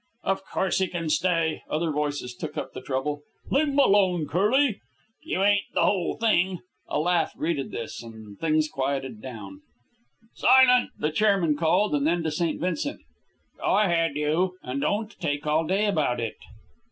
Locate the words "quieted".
8.67-9.21